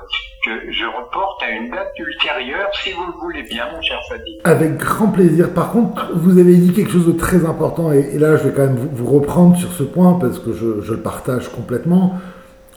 que 0.44 0.72
je 0.72 0.84
reporte 0.84 1.42
à 1.42 1.50
une 1.50 1.70
date 1.70 1.92
ultérieure, 1.98 2.68
si 2.82 2.92
vous 2.92 3.06
le 3.06 3.12
voulez 3.20 3.42
bien, 3.42 3.64
mon 3.72 3.82
cher 3.82 3.98
Fadi. 4.08 4.38
Avec 4.44 4.76
grand 4.76 5.08
plaisir. 5.08 5.52
Par 5.52 5.72
contre, 5.72 6.12
vous 6.14 6.38
avez 6.38 6.56
dit 6.56 6.72
quelque 6.72 6.92
chose 6.92 7.06
de 7.06 7.12
très 7.12 7.44
important, 7.44 7.92
et, 7.92 8.18
là, 8.18 8.36
je 8.36 8.44
vais 8.44 8.54
quand 8.54 8.66
même 8.66 8.88
vous, 8.92 9.06
reprendre 9.06 9.56
sur 9.56 9.72
ce 9.72 9.82
point 9.82 10.14
parce 10.14 10.38
que 10.38 10.52
je, 10.52 10.92
le 10.92 11.00
partage 11.00 11.48
complètement. 11.50 12.18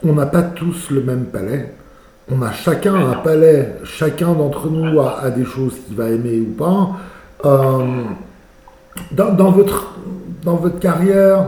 On 0.03 0.13
n'a 0.13 0.25
pas 0.25 0.41
tous 0.41 0.89
le 0.89 1.01
même 1.01 1.25
palais. 1.25 1.73
On 2.31 2.41
a 2.41 2.51
chacun 2.51 2.95
un 2.95 3.15
palais. 3.15 3.75
Chacun 3.83 4.33
d'entre 4.33 4.69
nous 4.69 4.99
a, 4.99 5.29
des 5.29 5.45
choses 5.45 5.77
qu'il 5.85 5.95
va 5.95 6.09
aimer 6.09 6.39
ou 6.39 6.53
pas. 6.53 6.89
Euh, 7.45 8.03
dans, 9.11 9.51
votre, 9.51 9.95
dans 10.43 10.55
votre 10.55 10.79
carrière, 10.79 11.45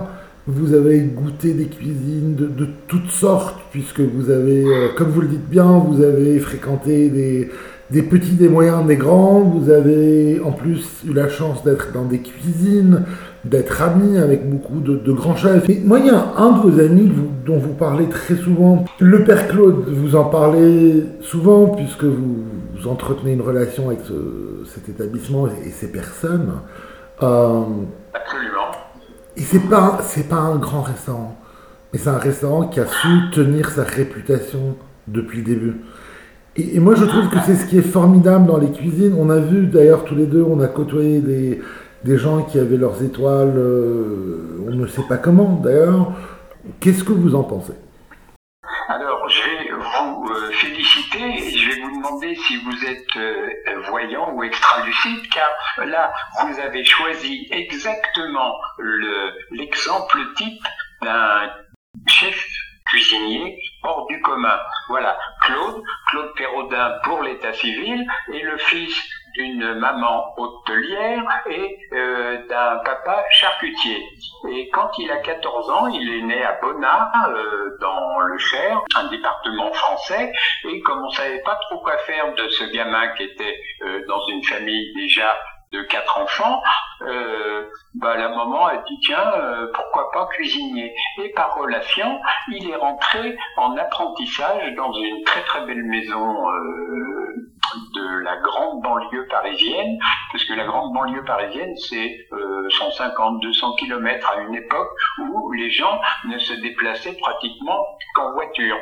vous 0.47 0.73
avez 0.73 0.99
goûté 0.99 1.53
des 1.53 1.65
cuisines 1.65 2.35
de, 2.35 2.67
toutes 2.87 3.09
sortes, 3.09 3.55
puisque 3.71 4.01
vous 4.01 4.29
avez, 4.29 4.65
euh, 4.65 4.89
comme 4.95 5.09
vous 5.09 5.21
le 5.21 5.27
dites 5.27 5.49
bien, 5.49 5.77
vous 5.79 6.03
avez 6.03 6.37
fréquenté 6.39 7.09
des, 7.09 8.01
petits, 8.01 8.33
des 8.33 8.49
moyens, 8.49 8.85
des 8.85 8.97
grands. 8.97 9.39
Vous 9.39 9.69
avez 9.69 10.41
en 10.43 10.51
plus 10.51 10.85
eu 11.07 11.13
la 11.13 11.29
chance 11.29 11.63
d'être 11.63 11.93
dans 11.93 12.03
des 12.03 12.19
cuisines, 12.19 13.03
d'être 13.45 13.81
ami 13.81 14.17
avec 14.17 14.49
beaucoup 14.49 14.81
de, 14.81 15.13
grands 15.13 15.37
chefs. 15.37 15.69
Et 15.69 15.79
moi, 15.79 15.99
il 15.99 16.07
y 16.07 16.09
a 16.09 16.33
un 16.35 16.57
de 16.57 16.69
vos 16.69 16.79
amis 16.81 17.09
dont 17.45 17.57
vous 17.57 17.73
parlez 17.73 18.09
très 18.09 18.35
souvent, 18.35 18.83
le 18.99 19.23
père 19.23 19.47
Claude. 19.47 19.85
Vous 19.87 20.17
en 20.17 20.25
parlez 20.25 21.05
souvent, 21.21 21.67
puisque 21.67 22.03
vous, 22.03 22.43
entretenez 22.85 23.31
une 23.31 23.41
relation 23.41 23.87
avec 23.87 24.01
cet 24.65 24.89
établissement 24.89 25.47
et, 25.47 25.69
ces 25.69 25.89
personnes. 25.89 26.51
Euh. 27.21 27.61
Et 29.35 29.41
c'est 29.41 29.67
pas, 29.67 29.99
c'est 30.03 30.29
pas 30.29 30.35
un 30.35 30.57
grand 30.57 30.81
restaurant, 30.81 31.35
mais 31.91 31.99
c'est 31.99 32.09
un 32.09 32.19
restaurant 32.19 32.67
qui 32.67 32.79
a 32.79 32.85
su 32.85 33.31
tenir 33.31 33.69
sa 33.69 33.83
réputation 33.83 34.77
depuis 35.07 35.39
le 35.39 35.43
début. 35.43 35.81
Et, 36.55 36.79
moi, 36.79 36.93
je 36.93 37.05
trouve 37.05 37.29
que 37.29 37.39
c'est 37.43 37.55
ce 37.55 37.65
qui 37.65 37.79
est 37.79 37.81
formidable 37.81 38.45
dans 38.45 38.57
les 38.57 38.71
cuisines. 38.71 39.15
On 39.17 39.31
a 39.31 39.39
vu 39.39 39.65
d'ailleurs 39.65 40.05
tous 40.05 40.13
les 40.13 40.27
deux, 40.27 40.43
on 40.43 40.59
a 40.59 40.67
côtoyé 40.67 41.19
des, 41.19 41.59
des 42.03 42.17
gens 42.19 42.43
qui 42.43 42.59
avaient 42.59 42.77
leurs 42.77 43.01
étoiles, 43.01 43.53
euh, 43.57 44.67
on 44.67 44.75
ne 44.75 44.85
sait 44.85 45.01
pas 45.09 45.17
comment 45.17 45.59
d'ailleurs. 45.63 46.11
Qu'est-ce 46.79 47.03
que 47.03 47.11
vous 47.11 47.33
en 47.33 47.43
pensez 47.43 47.73
Alors, 48.87 49.27
je 49.27 49.41
vais 49.41 49.71
vous 49.71 50.29
euh, 50.29 50.51
féliciter 50.51 51.23
et 51.39 51.57
je 51.57 51.69
vais 51.69 51.81
vous 51.81 51.97
demander 51.97 52.35
si 52.35 52.57
êtes 52.85 53.15
euh, 53.17 53.49
voyant 53.87 54.31
ou 54.31 54.43
extra-lucide, 54.43 55.29
car 55.29 55.49
là, 55.85 56.13
vous 56.41 56.59
avez 56.59 56.83
choisi 56.83 57.47
exactement 57.51 58.59
l'exemple 59.51 60.19
type 60.35 60.63
d'un 61.01 61.51
chef 62.07 62.47
cuisinier 62.87 63.59
hors 63.83 64.07
du 64.07 64.21
commun. 64.21 64.59
Voilà, 64.89 65.17
Claude, 65.41 65.81
Claude 66.09 66.33
Perraudin 66.35 66.99
pour 67.03 67.21
l'état 67.23 67.53
civil 67.53 68.05
et 68.31 68.41
le 68.41 68.57
fils 68.57 69.01
d'une 69.33 69.75
maman 69.75 70.33
hôtelière 70.37 71.23
et 71.49 71.77
euh, 71.93 72.47
d'un 72.47 72.77
papa 72.83 73.23
charcutier. 73.31 74.03
Et 74.49 74.69
quand 74.69 74.91
il 74.97 75.09
a 75.11 75.17
14 75.17 75.69
ans, 75.69 75.87
il 75.87 76.09
est 76.09 76.21
né 76.21 76.43
à 76.43 76.59
Bonnat, 76.61 77.11
euh, 77.29 77.77
dans 77.79 78.19
le 78.19 78.37
Cher, 78.37 78.81
un 78.95 79.07
département 79.07 79.71
français, 79.71 80.31
et 80.65 80.81
comme 80.81 81.03
on 81.03 81.09
savait 81.11 81.41
pas 81.41 81.57
trop 81.67 81.79
quoi 81.79 81.97
faire 81.99 82.33
de 82.33 82.47
ce 82.49 82.65
gamin 82.65 83.07
qui 83.15 83.23
était 83.23 83.57
euh, 83.83 84.05
dans 84.07 84.25
une 84.27 84.43
famille 84.43 84.93
déjà 84.95 85.35
de 85.71 85.81
quatre 85.83 86.19
enfants, 86.19 86.61
euh, 87.01 87.65
bah, 87.95 88.15
la 88.15 88.29
maman 88.29 88.67
a 88.67 88.77
dit 88.77 88.99
tiens 89.01 89.33
pourquoi 89.73 90.11
pas 90.11 90.27
cuisinier 90.27 90.93
et 91.17 91.29
par 91.29 91.55
relation 91.55 92.21
il 92.49 92.69
est 92.69 92.75
rentré 92.75 93.35
en 93.57 93.75
apprentissage 93.77 94.71
dans 94.75 94.93
une 94.93 95.23
très 95.23 95.41
très 95.41 95.65
belle 95.65 95.83
maison 95.83 96.45
de 97.95 98.23
la 98.23 98.37
grande 98.37 98.83
banlieue 98.83 99.22
parisienne, 99.33 99.97
parce 100.31 100.45
que 100.45 100.53
la 100.53 100.65
grande 100.65 100.93
banlieue 100.93 101.23
parisienne, 101.23 101.75
c'est 101.75 102.27
150-200 102.31 103.79
km 103.79 104.29
à 104.29 104.41
une 104.41 104.55
époque 104.55 104.89
où 105.19 105.51
les 105.53 105.71
gens 105.71 105.99
ne 106.25 106.37
se 106.37 106.53
déplaçaient 106.61 107.17
pratiquement 107.19 107.79
qu'en 108.15 108.31
voiture. 108.33 108.77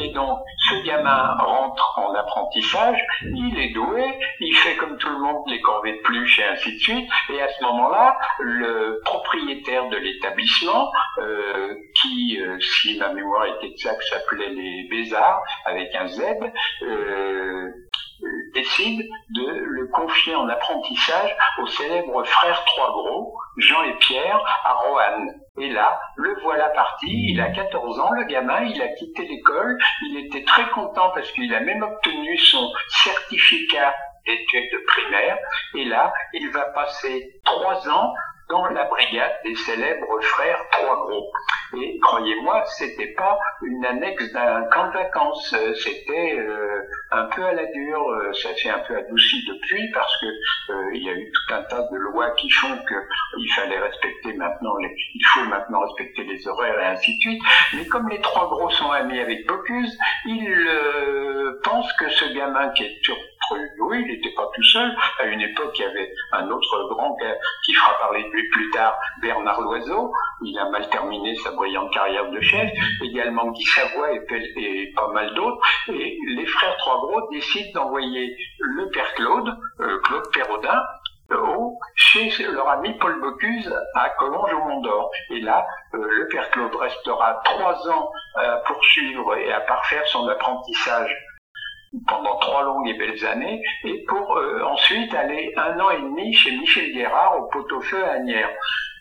Et 0.00 0.12
donc, 0.12 0.38
ce 0.68 0.84
gamin 0.84 1.36
rentre 1.38 1.98
en 1.98 2.14
apprentissage, 2.14 2.98
il 3.22 3.58
est 3.58 3.72
doué, 3.72 4.04
il 4.40 4.54
fait 4.56 4.76
comme 4.76 4.96
tout 4.98 5.08
le 5.08 5.18
monde 5.18 5.44
les 5.46 5.60
corvées 5.60 5.98
de 5.98 6.02
pluche 6.02 6.38
et 6.38 6.44
ainsi 6.44 6.74
de 6.74 6.78
suite, 6.78 7.08
et 7.30 7.40
à 7.40 7.48
ce 7.48 7.64
moment-là, 7.64 8.16
le 8.40 9.00
propriétaire 9.04 9.88
de 9.88 9.96
l'établissement, 9.96 10.90
euh, 11.18 11.74
qui, 12.00 12.40
euh, 12.40 12.58
si 12.60 12.98
ma 12.98 13.12
mémoire 13.12 13.46
est 13.46 13.66
exacte, 13.66 14.02
s'appelait 14.02 14.50
les 14.50 14.88
Bézards, 14.90 15.42
avec 15.66 15.94
un 15.94 16.06
Z, 16.06 16.22
euh, 16.82 17.68
décide 18.54 19.08
de 19.30 19.46
le 19.46 19.86
confier 19.88 20.34
en 20.34 20.48
apprentissage 20.48 21.36
aux 21.58 21.66
célèbres 21.66 22.24
frères 22.24 22.64
Trois 22.64 22.90
Gros, 22.90 23.34
Jean 23.56 23.82
et 23.84 23.94
Pierre, 23.98 24.40
à 24.64 24.72
Roanne. 24.74 25.28
Et 25.58 25.68
là, 25.68 26.00
le 26.16 26.34
voilà 26.42 26.70
parti, 26.70 27.08
il 27.30 27.40
a 27.40 27.50
14 27.50 28.00
ans, 28.00 28.12
le 28.12 28.24
gamin, 28.24 28.62
il 28.64 28.80
a 28.80 28.88
quitté 28.88 29.26
l'école, 29.26 29.78
il 30.08 30.26
était 30.26 30.44
très 30.44 30.68
content 30.70 31.10
parce 31.14 31.30
qu'il 31.32 31.54
a 31.54 31.60
même 31.60 31.82
obtenu 31.82 32.38
son 32.38 32.72
certificat 32.88 33.94
d'études 34.24 34.84
primaires, 34.86 35.38
et 35.74 35.84
là, 35.84 36.12
il 36.32 36.50
va 36.50 36.64
passer 36.66 37.40
trois 37.44 37.88
ans 37.88 38.14
dans 38.52 38.66
la 38.66 38.84
brigade 38.84 39.32
des 39.44 39.54
célèbres 39.54 40.20
frères 40.20 40.62
Trois 40.72 41.06
Gros. 41.06 41.32
Et 41.74 41.98
croyez-moi, 42.00 42.62
c'était 42.66 43.14
pas 43.14 43.38
une 43.62 43.82
annexe 43.86 44.30
d'un 44.34 44.64
camp 44.64 44.88
de 44.88 44.92
vacances, 44.92 45.56
c'était 45.82 46.36
euh, 46.38 46.82
un 47.12 47.24
peu 47.34 47.42
à 47.44 47.54
la 47.54 47.64
dure. 47.64 48.10
Euh, 48.10 48.32
ça 48.34 48.54
s'est 48.54 48.68
un 48.68 48.80
peu 48.80 48.94
adouci 48.94 49.42
depuis 49.48 49.90
parce 49.92 50.20
que 50.20 50.26
euh, 50.72 50.90
il 50.92 51.02
y 51.02 51.08
a 51.08 51.14
eu 51.14 51.32
tout 51.32 51.54
un 51.54 51.62
tas 51.62 51.88
de 51.90 51.96
lois 51.96 52.30
qui 52.32 52.50
font 52.50 52.76
qu'il 52.76 53.52
fallait 53.54 53.80
respecter 53.80 54.34
maintenant 54.34 54.76
les, 54.76 54.94
il 55.14 55.24
faut 55.32 55.44
maintenant 55.44 55.80
respecter 55.80 56.24
les 56.24 56.46
horaires 56.46 56.78
et 56.78 56.86
ainsi 56.88 57.16
de 57.16 57.20
suite. 57.20 57.42
Mais 57.72 57.86
comme 57.86 58.10
les 58.10 58.20
trois 58.20 58.50
gros 58.50 58.68
sont 58.68 58.90
amis 58.90 59.18
avec 59.18 59.46
Bocuse, 59.46 59.98
ils 60.26 61.58
pensent 61.64 61.92
que 61.94 62.10
ce 62.10 62.34
gamin 62.34 62.68
qui 62.72 62.84
est 62.84 62.98
sur 63.02 63.16
oui, 63.80 64.02
il 64.04 64.12
n'était 64.12 64.34
pas 64.34 64.48
tout 64.54 64.62
seul. 64.64 64.94
À 65.18 65.24
une 65.24 65.40
époque, 65.40 65.72
il 65.78 65.82
y 65.82 65.84
avait 65.84 66.12
un 66.32 66.50
autre 66.50 66.88
grand 66.88 67.16
qui 67.64 67.72
fera 67.74 67.98
parler 67.98 68.24
de 68.24 68.28
lui 68.28 68.48
plus 68.50 68.70
tard, 68.70 68.94
Bernard 69.20 69.60
Loiseau. 69.60 70.12
Il 70.42 70.58
a 70.58 70.68
mal 70.70 70.88
terminé 70.90 71.34
sa 71.36 71.52
brillante 71.52 71.92
carrière 71.92 72.30
de 72.30 72.40
chef. 72.40 72.70
Également 73.02 73.50
Guy 73.50 73.64
Savoie 73.64 74.12
et, 74.12 74.92
pas 74.94 75.08
mal 75.08 75.34
d'autres. 75.34 75.60
Et 75.88 76.18
les 76.36 76.46
frères 76.46 76.76
Trois 76.78 77.00
Gros 77.00 77.28
décident 77.30 77.82
d'envoyer 77.82 78.36
le 78.58 78.88
père 78.90 79.14
Claude, 79.14 79.56
euh, 79.80 79.98
Claude 80.00 80.30
Perraudin, 80.32 80.82
chez 81.94 82.30
leur 82.50 82.68
ami 82.68 82.92
Paul 82.98 83.20
Bocuse 83.20 83.74
à 83.94 84.10
Collonges 84.10 84.52
au 84.52 84.68
Mont 84.68 84.80
d'Or. 84.80 85.10
Et 85.30 85.40
là, 85.40 85.66
euh, 85.94 85.98
le 85.98 86.28
père 86.28 86.50
Claude 86.50 86.74
restera 86.74 87.40
trois 87.44 87.88
ans 87.88 88.10
à 88.36 88.56
poursuivre 88.66 89.36
et 89.36 89.52
à 89.52 89.60
parfaire 89.60 90.06
son 90.06 90.26
apprentissage 90.28 91.14
pendant 92.06 92.36
trois 92.38 92.64
longues 92.64 92.88
et 92.88 92.94
belles 92.94 93.24
années, 93.26 93.62
et 93.84 94.04
pour 94.08 94.36
euh, 94.36 94.62
ensuite 94.64 95.14
aller 95.14 95.52
un 95.56 95.78
an 95.78 95.90
et 95.90 96.00
demi 96.00 96.32
chez 96.32 96.52
Michel 96.52 96.92
Guérard 96.92 97.38
au 97.38 97.48
pot-au-feu 97.48 98.02
à 98.04 98.12
Agnières. 98.12 98.50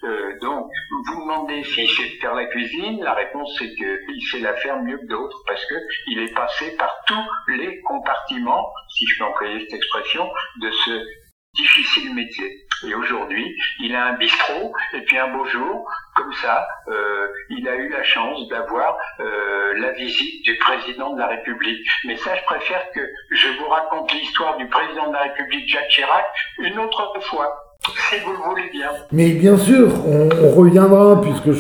Euh, 0.04 0.40
donc, 0.42 0.68
vous 1.08 1.22
demandez 1.22 1.64
s'il 1.64 1.88
sait 1.90 2.10
faire 2.20 2.34
la 2.34 2.46
cuisine, 2.46 3.04
la 3.04 3.14
réponse 3.14 3.56
c'est 3.60 3.70
qu'il 3.76 4.22
sait 4.32 4.40
la 4.40 4.56
faire 4.56 4.82
mieux 4.82 4.98
que 4.98 5.06
d'autres 5.06 5.38
parce 5.46 5.64
que 5.66 5.76
il 6.08 6.20
est 6.20 6.34
passé 6.34 6.76
par 6.76 6.92
tous 7.06 7.54
les 7.56 7.80
compartiments, 7.82 8.74
si 8.90 9.06
je 9.06 9.20
peux 9.20 9.26
employer 9.26 9.60
cette 9.62 9.74
expression, 9.74 10.28
de 10.60 10.72
ce 10.72 11.06
difficile 11.54 12.16
métier. 12.16 12.50
Et 12.88 12.96
aujourd'hui, 12.96 13.56
il 13.80 13.96
a 13.96 14.08
un 14.08 14.14
bistrot, 14.18 14.74
et 14.94 15.02
puis 15.02 15.18
un 15.18 15.36
beau 15.36 15.46
jour, 15.46 15.88
comme 16.16 16.34
ça, 16.42 16.68
euh, 16.88 17.28
il 17.50 17.68
a 17.68 17.76
eu 17.76 17.90
la 17.90 18.04
chance 18.04 18.48
d'avoir 18.50 18.98
euh, 19.20 19.74
la 19.80 19.92
visite 19.92 20.44
du 20.44 20.58
président 20.58 21.14
de 21.14 21.20
la 21.20 21.28
République. 21.28 21.86
Mais 22.06 22.18
ça, 22.18 22.36
je 22.36 22.44
préfère 22.46 22.92
que 22.94 23.02
je 23.32 23.48
vous 23.60 23.70
raconte 23.70 24.12
l'histoire 24.14 24.58
du 24.58 24.68
président 24.68 25.08
de 25.10 25.14
la 25.14 25.24
République, 25.24 25.70
Jacques 25.70 25.90
Chirac, 25.90 26.26
une 26.60 26.80
autre 26.80 27.14
fois. 27.22 27.68
Si 28.10 28.20
vous 28.24 28.34
le 28.34 28.38
voulez 28.38 28.70
bien. 28.72 28.90
Mais 29.12 29.32
bien 29.32 29.58
sûr, 29.58 29.90
on, 30.06 30.50
reviendra, 30.52 31.20
puisque 31.22 31.56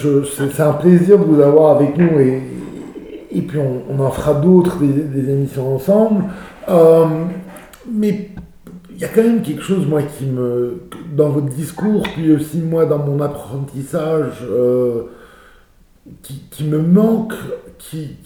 c'est 0.53 0.61
un 0.61 0.73
plaisir 0.73 1.17
de 1.17 1.23
vous 1.23 1.41
avoir 1.41 1.77
avec 1.77 1.97
nous, 1.97 2.19
et, 2.19 2.43
et 3.31 3.41
puis 3.41 3.57
on, 3.57 3.99
en 3.99 4.11
fera 4.11 4.35
d'autres, 4.35 4.77
des, 4.81 5.31
émissions 5.31 5.75
ensemble. 5.75 6.25
Euh, 6.69 7.05
mais 7.89 8.29
y 9.01 9.05
a 9.05 9.07
quand 9.07 9.23
même 9.23 9.41
quelque 9.41 9.63
chose, 9.63 9.87
moi, 9.87 10.03
qui 10.03 10.25
me. 10.25 10.81
dans 11.15 11.29
votre 11.29 11.47
discours, 11.47 12.03
puis 12.13 12.31
aussi, 12.33 12.59
moi, 12.59 12.85
dans 12.85 12.99
mon 12.99 13.19
apprentissage, 13.19 14.43
euh, 14.43 15.03
qui, 16.21 16.63
me 16.63 16.79
manque, 16.79 17.33
qui, 17.79 18.17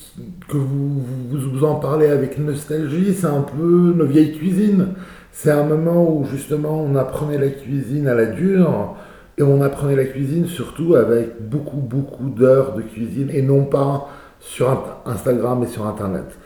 que 0.50 0.58
vous, 0.58 1.02
vous, 1.32 1.64
en 1.64 1.76
parlez 1.76 2.08
avec 2.08 2.38
nostalgie, 2.38 3.14
c'est 3.14 3.28
un 3.28 3.42
peu 3.42 3.94
nos 3.96 4.06
vieilles 4.06 4.38
cuisines. 4.38 4.90
C'est 5.32 5.52
un 5.52 5.64
moment 5.64 6.10
où, 6.10 6.26
justement, 6.26 6.82
on 6.82 6.96
apprenait 6.96 7.38
la 7.38 7.50
cuisine 7.50 8.08
à 8.08 8.14
la 8.14 8.26
dure. 8.26 8.96
Et 9.38 9.44
on 9.44 9.62
apprenait 9.62 9.98
la 9.98 10.06
cuisine 10.06 10.46
surtout 10.46 10.96
avec 10.96 11.42
beaucoup, 11.42 11.78
beaucoup 11.78 12.30
d'heures 12.30 12.74
de 12.74 12.82
cuisine 12.82 13.30
et 13.34 13.42
non 13.42 13.66
pas 13.66 14.10
sur 14.40 15.02
Instagram 15.06 15.64
et 15.64 15.68
sur 15.68 15.86
Internet. 15.86 16.38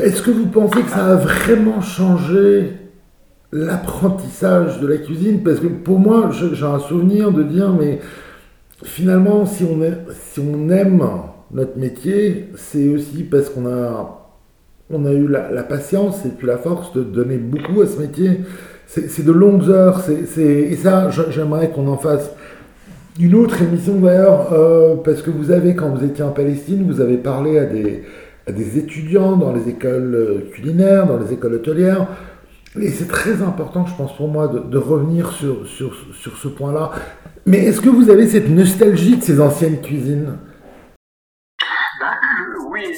Est-ce 0.00 0.22
que 0.22 0.30
vous 0.30 0.46
pensez 0.46 0.80
que 0.82 0.90
ça 0.90 1.06
a 1.06 1.14
vraiment 1.16 1.80
changé 1.80 2.85
l'apprentissage 3.52 4.80
de 4.80 4.86
la 4.86 4.98
cuisine 4.98 5.42
Parce 5.42 5.60
que 5.60 5.66
pour 5.66 5.98
moi, 5.98 6.30
j'ai 6.30 6.64
un 6.64 6.78
souvenir 6.78 7.32
de 7.32 7.42
dire, 7.42 7.72
mais 7.72 8.00
finalement, 8.82 9.46
si 9.46 9.64
on, 9.64 9.80
si 10.32 10.40
on 10.40 10.68
aime 10.70 11.02
notre 11.52 11.78
métier, 11.78 12.48
c'est 12.56 12.88
aussi 12.88 13.22
parce 13.24 13.48
qu'on 13.50 13.66
a, 13.66 14.30
on 14.90 15.04
a 15.06 15.12
eu 15.12 15.28
la, 15.28 15.62
patience 15.62 16.24
et 16.24 16.30
puis 16.30 16.46
la 16.46 16.58
force 16.58 16.92
de 16.92 17.02
donner 17.02 17.36
beaucoup 17.36 17.82
à 17.82 17.86
ce 17.86 17.98
métier. 17.98 18.40
C'est 18.86 19.24
de 19.24 19.32
longues 19.32 19.68
heures, 19.68 20.00
et 20.38 20.76
ça, 20.76 21.10
j'aimerais 21.30 21.70
qu'on 21.70 21.88
en 21.88 21.96
fasse 21.96 22.30
une 23.18 23.34
autre 23.34 23.60
émission 23.62 23.98
d'ailleurs, 23.98 24.52
euh, 24.52 24.94
parce 24.96 25.22
que 25.22 25.30
vous 25.30 25.50
avez, 25.50 25.74
quand 25.74 25.88
vous 25.88 26.04
étiez 26.04 26.22
en 26.22 26.30
Palestine, 26.30 26.84
vous 26.86 27.00
avez 27.00 27.16
parlé 27.16 27.58
à 27.58 27.64
des, 27.64 28.04
à 28.46 28.52
des 28.52 28.78
étudiants 28.78 29.36
dans 29.36 29.52
les 29.52 29.68
écoles 29.68 30.44
culinaires, 30.52 31.06
dans 31.06 31.18
les 31.18 31.32
écoles 31.32 31.54
hôtelières, 31.54 32.06
et 32.80 32.90
c'est 32.90 33.08
très 33.08 33.42
important, 33.42 33.86
je 33.86 33.94
pense, 33.94 34.16
pour 34.16 34.28
moi, 34.28 34.48
de, 34.48 34.78
revenir 34.78 35.32
sur, 35.32 35.66
sur, 35.66 35.94
sur 36.14 36.36
ce 36.36 36.48
point-là. 36.48 36.90
Mais 37.46 37.58
est-ce 37.58 37.80
que 37.80 37.88
vous 37.88 38.10
avez 38.10 38.26
cette 38.26 38.48
nostalgie 38.48 39.16
de 39.16 39.22
ces 39.22 39.40
anciennes 39.40 39.80
cuisines? 39.80 40.38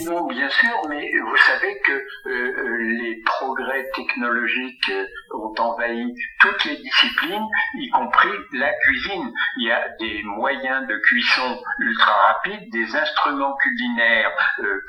Non, 0.08 0.26
bien 0.26 0.48
sûr, 0.48 0.88
mais 0.88 1.10
vous 1.18 1.36
savez 1.36 1.78
que 1.84 1.92
euh, 1.92 2.02
euh, 2.30 2.78
les 2.78 3.22
progrès 3.26 3.84
technologiques 3.94 4.90
euh, 4.90 5.04
ont 5.34 5.54
envahi 5.58 6.14
toutes 6.40 6.64
les 6.64 6.76
disciplines, 6.76 7.46
y 7.74 7.90
compris 7.90 8.30
la 8.54 8.72
cuisine. 8.72 9.30
Il 9.58 9.66
y 9.66 9.70
a 9.70 9.88
des 10.00 10.22
moyens 10.22 10.86
de 10.86 10.96
cuisson 10.96 11.60
ultra 11.78 12.12
rapides, 12.12 12.70
des 12.72 12.96
instruments 12.96 13.54
culinaires 13.56 14.32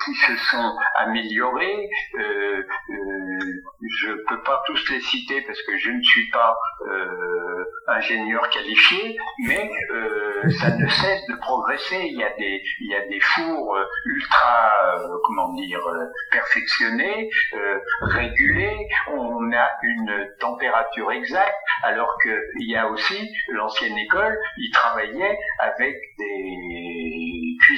qui 0.05 0.13
se 0.15 0.35
sont 0.51 0.77
améliorés. 0.95 1.89
Je 4.01 4.09
ne 4.09 4.23
peux 4.27 4.41
pas 4.43 4.61
tous 4.65 4.89
les 4.91 5.01
citer 5.01 5.41
parce 5.41 5.61
que 5.63 5.77
je 5.77 5.91
ne 5.91 6.01
suis 6.01 6.29
pas 6.29 6.55
ingénieur 7.87 8.49
qualifié, 8.49 9.17
mais 9.45 9.69
ça 10.59 10.75
ne 10.75 10.87
cesse 10.87 11.25
de 11.27 11.35
progresser. 11.35 12.07
Il 12.11 12.17
y 12.17 12.23
a 12.23 12.29
des, 12.37 12.61
il 12.79 12.91
y 12.91 12.95
a 12.95 13.05
des 13.07 13.19
fours 13.19 13.77
ultra 14.05 14.79
euh, 14.95 15.17
comment 15.23 15.53
dire, 15.53 15.85
euh, 15.87 16.05
perfectionné, 16.31 17.29
euh, 17.53 17.79
régulé. 18.01 18.71
On 19.11 19.51
a 19.51 19.69
une 19.83 20.27
température 20.39 21.11
exacte, 21.11 21.55
alors 21.83 22.17
qu'il 22.21 22.69
y 22.69 22.75
a 22.75 22.87
aussi 22.87 23.31
l'ancienne 23.49 23.97
école, 23.97 24.37
ils 24.57 24.71
travaillaient 24.71 25.37
avec 25.59 25.95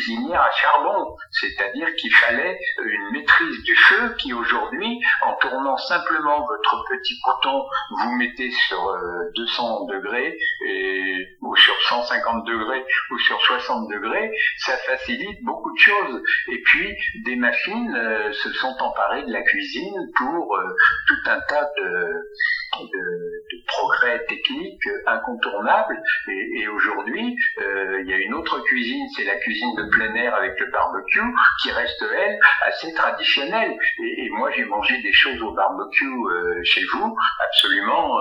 des 0.01 0.13
cuisinières 0.15 0.41
à 0.41 0.51
charbon, 0.51 1.15
c'est-à-dire 1.31 1.87
qu'il 1.95 2.13
fallait 2.15 2.59
une 2.83 3.11
maîtrise 3.11 3.63
du 3.63 3.75
feu 3.75 4.15
qui 4.17 4.33
aujourd'hui, 4.33 4.99
en 5.25 5.33
tournant 5.35 5.77
simplement 5.77 6.45
votre 6.45 6.85
petit 6.89 7.15
bouton, 7.23 7.65
vous 7.99 8.15
mettez 8.17 8.51
sur 8.51 8.97
200 9.35 9.85
degrés 9.85 10.37
et, 10.67 11.27
ou 11.41 11.55
sur 11.55 11.75
150 11.89 12.45
degrés 12.45 12.85
ou 13.11 13.19
sur 13.19 13.41
60 13.41 13.89
degrés, 13.89 14.31
ça 14.59 14.77
facilite 14.77 15.43
beaucoup 15.43 15.73
de 15.73 15.79
choses. 15.79 16.21
Et 16.47 16.61
puis, 16.61 16.95
des 17.25 17.35
machines 17.35 17.95
euh, 17.95 18.31
se 18.33 18.51
sont 18.53 18.75
emparées 18.79 19.23
de 19.23 19.31
la 19.31 19.41
cuisine 19.41 20.11
pour 20.17 20.55
euh, 20.55 20.63
tout 21.07 21.29
un 21.29 21.39
tas 21.47 21.69
de, 21.77 22.31
progrès 23.71 24.25
techniques 24.27 24.87
incontournables. 25.05 26.01
Et, 26.27 26.67
aujourd'hui, 26.67 27.35
euh, 27.59 28.01
il 28.01 28.09
y 28.09 28.13
a 28.13 28.17
une 28.17 28.33
autre 28.33 28.59
cuisine, 28.61 29.05
c'est 29.15 29.23
la 29.23 29.35
cuisine 29.35 29.75
de 29.75 29.83
plein 29.89 30.13
air 30.15 30.35
avec 30.35 30.59
le 30.59 30.71
barbecue, 30.71 31.21
qui 31.61 31.71
reste, 31.71 32.01
elle, 32.01 32.39
assez 32.65 32.93
traditionnelle. 32.93 33.77
Et, 33.99 34.29
moi, 34.29 34.51
j'ai 34.51 34.65
mangé 34.65 35.01
des 35.01 35.13
choses 35.13 35.41
au 35.41 35.53
barbecue 35.53 36.11
chez 36.63 36.83
vous, 36.93 37.15
absolument 37.45 38.17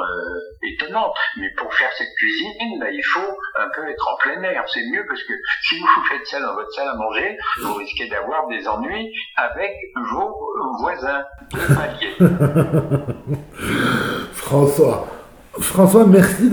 étonnantes. 0.62 1.14
Mais 1.36 1.50
pour 1.56 1.72
faire 1.74 1.92
cette 1.92 2.14
cuisine, 2.16 2.78
bah, 2.78 2.90
il 2.90 3.02
faut 3.02 3.36
un 3.56 3.68
peu 3.74 3.88
être 3.88 4.08
en 4.08 4.16
plein 4.16 4.42
air. 4.42 4.64
C'est 4.68 4.84
mieux 4.90 5.04
parce 5.06 5.22
que 5.22 5.32
si 5.62 5.78
vous 5.78 6.04
faites 6.08 6.26
ça 6.26 6.40
dans 6.40 6.54
votre 6.54 6.70
salle 6.72 6.88
à 6.88 6.94
manger, 6.94 7.38
vous 7.62 7.74
risquez 7.74 8.08
d'avoir 8.08 8.48
des 8.48 8.66
ennuis 8.66 9.12
avec 9.36 9.72
vos 10.10 10.34
voisins 10.78 11.24
François. 14.32 15.19
François, 15.58 16.06
merci 16.06 16.50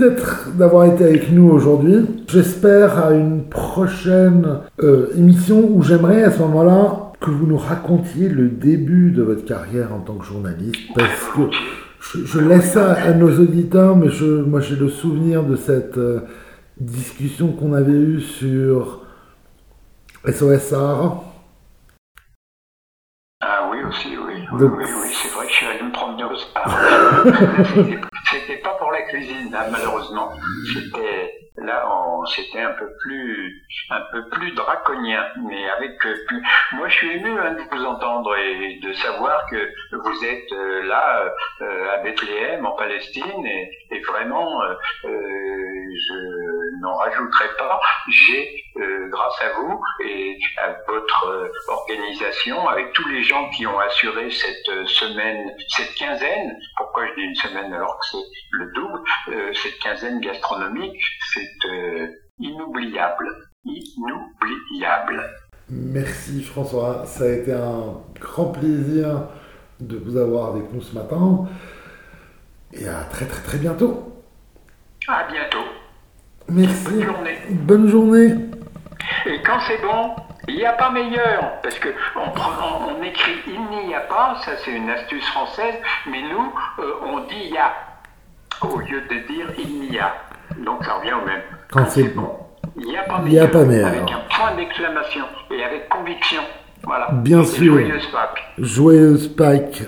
d'avoir 0.54 0.86
été 0.86 1.04
avec 1.04 1.30
nous 1.30 1.48
aujourd'hui. 1.48 2.04
J'espère 2.26 2.98
à 3.04 3.12
une 3.12 3.44
prochaine 3.48 4.60
euh, 4.82 5.10
émission 5.16 5.68
où 5.70 5.82
j'aimerais 5.82 6.24
à 6.24 6.32
ce 6.32 6.40
moment-là 6.40 7.12
que 7.20 7.30
vous 7.30 7.46
nous 7.46 7.56
racontiez 7.56 8.28
le 8.28 8.48
début 8.48 9.12
de 9.12 9.22
votre 9.22 9.44
carrière 9.44 9.92
en 9.94 10.00
tant 10.00 10.14
que 10.14 10.24
journaliste, 10.24 10.80
parce 10.94 11.28
que 11.34 11.42
je, 12.00 12.40
laisse 12.40 12.72
ça 12.72 12.92
à 12.92 13.12
nos 13.12 13.30
auditeurs, 13.38 13.96
mais 13.96 14.08
je, 14.08 14.42
moi 14.42 14.60
j'ai 14.60 14.76
le 14.76 14.88
souvenir 14.88 15.44
de 15.44 15.54
cette 15.56 15.98
euh, 15.98 16.20
discussion 16.80 17.52
qu'on 17.52 17.74
avait 17.74 17.92
eue 17.92 18.20
sur 18.20 19.02
SOS 20.26 20.58
Sahara 20.58 21.24
aussi, 23.88 24.16
oui. 24.16 24.44
Oui, 24.52 24.66
oui, 24.70 24.84
c'est 25.12 25.28
vrai 25.34 25.46
que 25.46 25.52
je 25.52 25.56
suis 25.56 25.66
allé 25.66 25.82
me 25.82 25.92
promener 25.92 26.24
au 26.24 26.32
la 26.32 28.17
cuisine, 29.08 29.54
hein, 29.54 29.66
malheureusement. 29.70 30.32
C'était 30.72 31.34
là, 31.56 31.84
c'était 32.34 32.60
un 32.60 32.72
peu 32.72 32.88
plus, 33.00 33.62
un 33.90 34.00
peu 34.12 34.28
plus 34.30 34.52
draconien, 34.52 35.26
mais 35.48 35.68
avec 35.70 36.04
euh, 36.06 36.14
plus. 36.26 36.42
Moi, 36.72 36.88
je 36.88 36.94
suis 36.94 37.16
ému 37.16 37.38
hein, 37.38 37.54
de 37.54 37.76
vous 37.76 37.84
entendre 37.84 38.36
et 38.36 38.78
de 38.82 38.92
savoir 38.94 39.46
que 39.50 39.70
vous 39.92 40.24
êtes 40.24 40.52
euh, 40.52 40.82
là 40.84 41.34
euh, 41.62 41.94
à 41.94 41.98
Bethléem, 41.98 42.64
en 42.64 42.72
Palestine, 42.72 43.46
et, 43.46 43.70
et 43.90 44.00
vraiment, 44.00 44.60
je 45.04 45.08
n'en 45.08 46.37
rajouterai 46.98 47.48
pas. 47.58 47.80
J'ai, 48.08 48.64
grâce 49.10 49.40
à 49.42 49.60
vous 49.60 49.80
et 50.04 50.36
à 50.58 50.76
votre 50.86 51.50
organisation, 51.68 52.68
avec 52.68 52.92
tous 52.92 53.08
les 53.08 53.22
gens 53.24 53.48
qui 53.50 53.66
ont 53.66 53.78
assuré 53.78 54.30
cette 54.30 54.86
semaine, 54.86 55.50
cette 55.68 55.94
quinzaine. 55.94 56.56
Pourquoi 56.76 57.06
je 57.08 57.14
dis 57.14 57.22
une 57.22 57.34
semaine 57.34 57.72
alors 57.72 57.98
que 57.98 58.06
c'est 58.12 58.26
le 58.52 58.72
double 58.72 59.00
Cette 59.54 59.78
quinzaine 59.78 60.20
gastronomique, 60.20 61.00
c'est 61.32 61.68
euh, 61.68 62.06
inoubliable. 62.38 63.26
Inoubliable. 63.64 65.22
Merci 65.70 66.42
François, 66.42 67.04
ça 67.04 67.24
a 67.24 67.28
été 67.28 67.52
un 67.52 67.94
grand 68.18 68.46
plaisir 68.46 69.28
de 69.80 69.98
vous 69.98 70.16
avoir 70.16 70.54
avec 70.54 70.72
nous 70.72 70.80
ce 70.80 70.94
matin. 70.94 71.46
Et 72.72 72.88
à 72.88 73.04
très 73.04 73.26
très 73.26 73.42
très 73.42 73.58
bientôt. 73.58 74.24
À 75.06 75.24
bientôt. 75.24 75.47
Merci. 76.48 76.84
Bonne 76.90 77.04
journée. 77.04 77.38
Bonne 77.50 77.88
journée. 77.88 78.34
Et 79.26 79.42
quand 79.42 79.58
c'est 79.66 79.80
bon, 79.82 80.14
il 80.48 80.56
n'y 80.56 80.64
a 80.64 80.72
pas 80.72 80.90
meilleur. 80.90 81.60
Parce 81.62 81.78
que 81.78 81.88
on, 82.16 83.02
écrit 83.02 83.32
il 83.46 83.86
n'y 83.86 83.94
a 83.94 84.00
pas, 84.00 84.36
ça 84.44 84.52
c'est 84.64 84.72
une 84.72 84.88
astuce 84.88 85.26
française, 85.28 85.74
mais 86.10 86.22
nous, 86.22 86.52
euh, 86.78 86.92
on 87.04 87.20
dit 87.20 87.36
il 87.44 87.54
y 87.54 87.58
a, 87.58 87.72
au 88.62 88.78
lieu 88.78 89.02
de 89.02 89.32
dire 89.32 89.46
il 89.58 89.90
n'y 89.90 89.98
a. 89.98 90.14
Donc 90.64 90.84
ça 90.84 90.94
revient 90.94 91.12
au 91.12 91.26
même. 91.26 91.42
Quand 91.70 91.86
c'est 91.86 92.12
Il 92.76 92.86
n'y 92.86 92.96
a 92.96 93.02
pas 93.02 93.20
Il 93.26 93.32
y 93.32 93.38
a 93.38 93.48
pas 93.48 93.64
meilleur. 93.64 93.88
Avec 93.88 94.10
un 94.10 94.20
point 94.30 94.54
d'exclamation 94.56 95.24
et 95.50 95.62
avec 95.62 95.88
conviction. 95.88 96.42
Voilà. 96.84 97.08
Bien 97.12 97.42
Et 97.42 97.46
sûr. 97.46 97.74
Joyeuse 97.74 98.06
Pâques. 98.06 98.54
Joyeuse 98.58 99.28
Pâques 99.28 99.82